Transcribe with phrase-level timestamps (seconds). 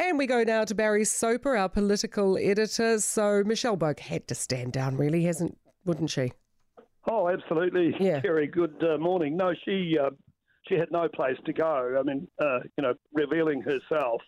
[0.00, 2.98] And we go now to Barry Soper, our political editor.
[3.00, 6.32] So Michelle Boag had to stand down, really, hasn't, wouldn't she?
[7.06, 8.20] Oh, absolutely, Yeah.
[8.20, 8.46] Kerry.
[8.46, 9.36] Good uh, morning.
[9.36, 10.08] No, she uh,
[10.66, 11.96] she had no place to go.
[11.98, 14.22] I mean, uh, you know, revealing herself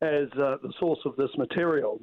[0.00, 2.00] as uh, the source of this material.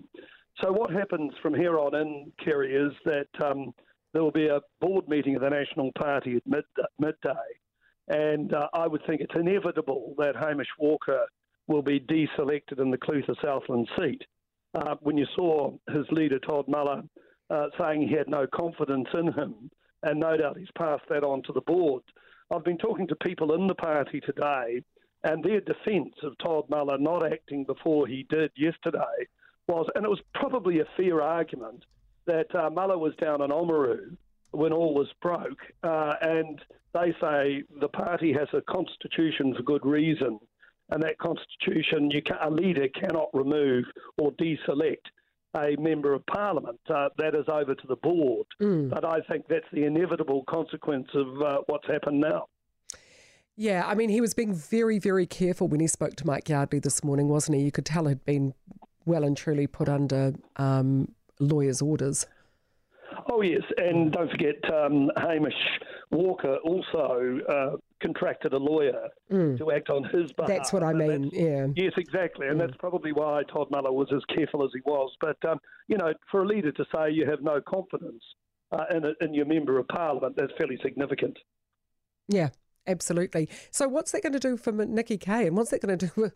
[0.61, 3.73] So what happens from here on in, Kerry, is that um,
[4.13, 7.33] there will be a board meeting of the National Party at mid- midday,
[8.09, 11.25] and uh, I would think it's inevitable that Hamish Walker
[11.67, 14.23] will be deselected in the Clutha Southland seat.
[14.75, 17.03] Uh, when you saw his leader, Todd Muller,
[17.49, 19.69] uh, saying he had no confidence in him,
[20.03, 22.03] and no doubt he's passed that on to the board.
[22.53, 24.83] I've been talking to people in the party today,
[25.23, 29.27] and their defence of Todd Muller not acting before he did yesterday
[29.67, 31.83] was, and it was probably a fair argument,
[32.25, 34.15] that uh, Muller was down in Oamaru
[34.51, 36.61] when all was broke, uh, and
[36.93, 40.39] they say the party has a constitution for good reason,
[40.89, 42.09] and that constitution,
[42.41, 43.85] a leader cannot remove
[44.17, 45.05] or deselect
[45.55, 46.79] a member of parliament.
[46.89, 48.45] Uh, that is over to the board.
[48.89, 52.47] But I think that's the inevitable consequence of uh, what's happened now.
[53.55, 56.79] Yeah, I mean, he was being very, very careful when he spoke to Mike Yardley
[56.79, 57.63] this morning, wasn't he?
[57.63, 58.53] You could tell he'd been
[59.05, 62.27] well and truly put under um, lawyers' orders.
[63.31, 65.55] Oh, yes, and don't forget um, Hamish
[66.11, 70.47] Walker also uh, contracted a lawyer to act on his behalf.
[70.47, 71.67] That's what I mean, yeah.
[71.75, 75.11] Yes, exactly, and that's probably why Todd Muller was as careful as he was.
[75.19, 78.23] But, um, you know, for a leader to say you have no confidence
[78.71, 81.37] uh, in, a, in your member of parliament, that's fairly significant.
[82.27, 82.49] Yeah,
[82.85, 83.49] absolutely.
[83.71, 85.47] So, what's that going to do for Nikki Kaye?
[85.47, 86.35] And what's that going to do with.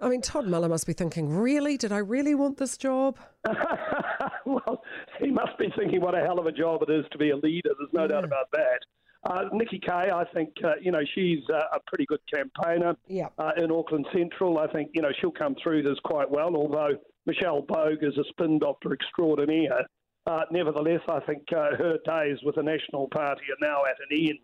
[0.00, 1.76] I mean, Todd Muller must be thinking, really?
[1.76, 3.18] Did I really want this job?
[4.46, 4.82] well,
[5.20, 7.36] he must be thinking what a hell of a job it is to be a
[7.36, 7.70] leader.
[7.76, 8.78] There's no doubt about that.
[9.24, 13.28] Uh, Nikki Kaye, I think, uh, you know, she's uh, a pretty good campaigner Yeah.
[13.38, 14.58] uh, in Auckland Central.
[14.58, 18.24] I think, you know, she'll come through this quite well, although Michelle Boag is a
[18.30, 19.86] spin doctor extraordinaire.
[20.26, 24.28] Uh, nevertheless, I think uh, her days with the National Party are now at an
[24.28, 24.38] end.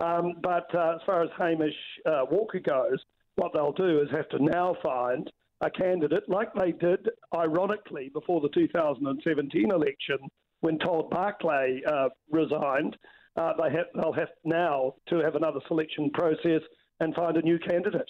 [0.00, 1.74] Um, but uh, as far as Hamish
[2.06, 2.98] uh, Walker goes,
[3.36, 5.30] what they'll do is have to now find
[5.60, 10.18] a candidate like they did, ironically, before the 2017 election
[10.60, 12.96] when Todd Barclay uh, resigned.
[13.38, 16.60] Uh, they have, they'll have now to have another selection process
[17.00, 18.08] and find a new candidate.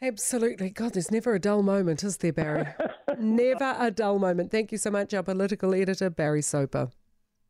[0.00, 0.70] Absolutely.
[0.70, 2.66] God, there's never a dull moment, is there, Barry?
[3.18, 4.50] never a dull moment.
[4.50, 6.90] Thank you so much, our political editor, Barry Soper.